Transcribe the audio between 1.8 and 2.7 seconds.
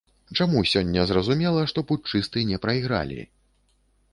путчысты не